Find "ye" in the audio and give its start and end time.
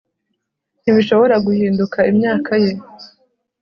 2.63-2.73